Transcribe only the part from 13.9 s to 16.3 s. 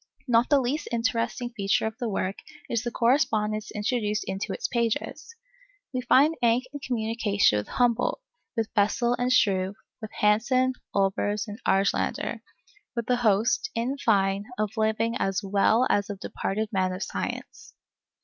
fine, of living as well as of